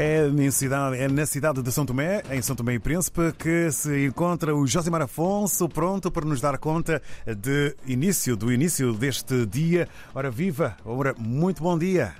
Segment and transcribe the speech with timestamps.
[0.00, 3.68] É, em cidade, é na cidade de São Tomé, em São Tomé e Príncipe, que
[3.72, 9.44] se encontra o Josimar Afonso, pronto para nos dar conta de início, do início deste
[9.44, 9.88] dia.
[10.14, 12.14] Ora viva, ora muito bom dia.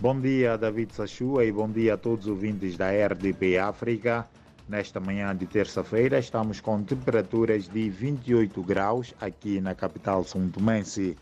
[0.00, 4.24] Bom dia, David Sachua, e bom dia a todos os ouvintes da RDP África.
[4.68, 11.16] Nesta manhã de terça-feira, estamos com temperaturas de 28 graus aqui na capital São Tomense.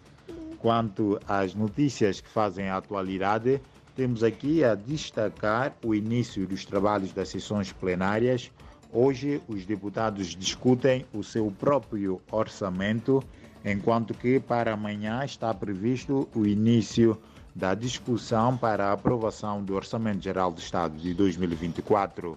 [0.59, 3.63] Quanto às notícias que fazem a atualidade,
[3.95, 8.51] temos aqui a destacar o início dos trabalhos das sessões plenárias.
[8.93, 13.23] Hoje, os deputados discutem o seu próprio orçamento,
[13.65, 17.19] enquanto que para amanhã está previsto o início
[17.55, 22.37] da discussão para a aprovação do Orçamento Geral do Estado de 2024.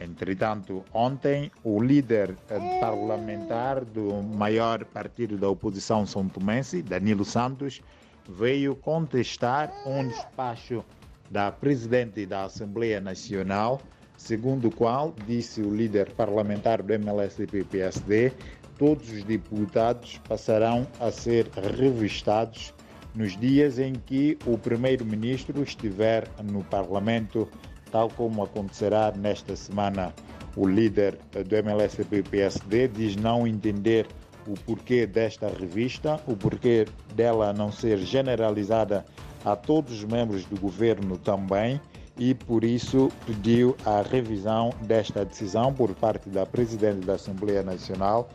[0.00, 2.36] Entretanto, ontem, o líder
[2.80, 7.80] parlamentar do maior partido da oposição são tomense, Danilo Santos,
[8.28, 10.84] veio contestar um despacho
[11.30, 13.80] da presidente da Assembleia Nacional,
[14.16, 18.32] segundo o qual, disse o líder parlamentar do MLSTP-PSD,
[18.78, 22.74] todos os deputados passarão a ser revistados
[23.14, 27.48] nos dias em que o primeiro-ministro estiver no Parlamento,
[27.90, 30.14] tal como acontecerá nesta semana.
[30.56, 34.06] O líder do MLSTP-PSD diz não entender
[34.48, 39.04] o porquê desta revista, o porquê dela não ser generalizada
[39.44, 41.80] a todos os membros do governo também
[42.18, 48.28] e por isso pediu a revisão desta decisão por parte da presidente da Assembleia Nacional,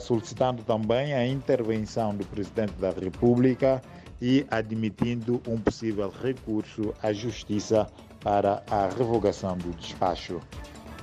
[0.00, 3.80] solicitando também a intervenção do presidente da República
[4.20, 7.86] e admitindo um possível recurso à Justiça
[8.20, 10.40] para a revogação do despacho.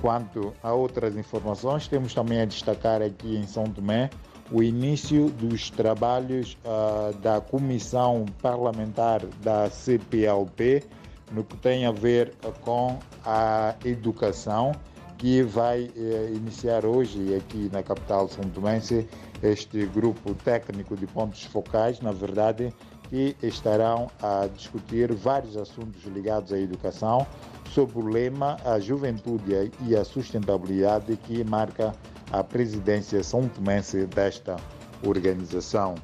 [0.00, 4.08] Quanto a outras informações, temos também a destacar aqui em São Tomé
[4.50, 10.84] o início dos trabalhos uh, da Comissão Parlamentar da CPLP
[11.30, 14.72] no que tem a ver com a educação,
[15.16, 19.08] que vai uh, iniciar hoje aqui na capital São Tomense
[19.42, 22.74] este grupo técnico de pontos focais, na verdade,
[23.08, 27.26] que estarão a discutir vários assuntos ligados à educação,
[27.72, 31.92] sob o lema A Juventude e a Sustentabilidade, que marca
[32.30, 34.56] a presidência são tomense desta
[35.04, 35.94] organização.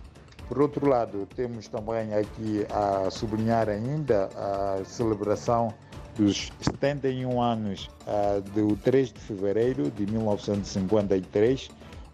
[0.48, 5.75] Por outro lado, temos também aqui a sublinhar ainda a celebração
[6.16, 11.69] dos 71 anos uh, do 3 de fevereiro de 1953,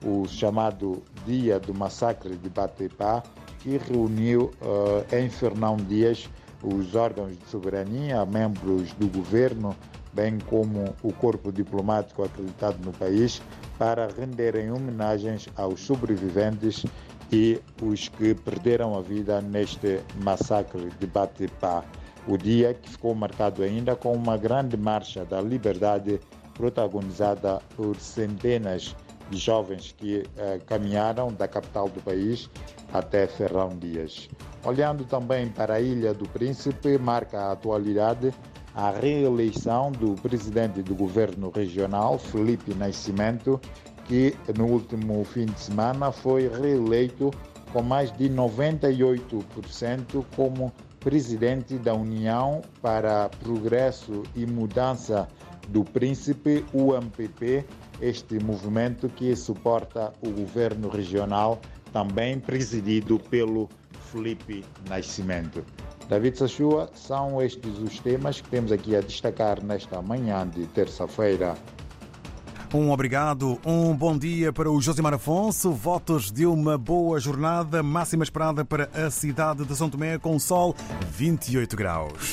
[0.04, 3.22] o chamado Dia do Massacre de Batepá,
[3.60, 6.28] que reuniu uh, em Fernão Dias
[6.62, 9.76] os órgãos de soberania, membros do governo,
[10.12, 13.42] bem como o corpo diplomático acreditado no país,
[13.78, 16.84] para renderem homenagens aos sobreviventes
[17.32, 21.82] e os que perderam a vida neste massacre de Batipá.
[22.28, 26.20] O dia que ficou marcado ainda com uma grande marcha da liberdade
[26.54, 28.94] protagonizada por centenas
[29.30, 32.50] de jovens que eh, caminharam da capital do país
[32.92, 34.28] até Ferrão Dias.
[34.64, 38.32] Olhando também para a Ilha do Príncipe, marca a atualidade
[38.74, 43.60] a reeleição do presidente do governo regional, Felipe Nascimento,
[44.06, 47.30] que no último fim de semana foi reeleito
[47.72, 55.28] com mais de 98% como presidente da União para Progresso e Mudança
[55.68, 57.64] do Príncipe, UMPP,
[58.00, 61.60] este movimento que suporta o governo regional,
[61.92, 63.68] também presidido pelo
[64.10, 65.64] Felipe Nascimento.
[66.08, 71.54] David Sachua, são estes os temas que temos aqui a destacar nesta manhã de terça-feira.
[72.74, 75.72] Um obrigado, um bom dia para o Josimar Afonso.
[75.72, 80.74] Votos de uma boa jornada, máxima esperada para a cidade de São Tomé com sol
[81.10, 82.32] 28 graus.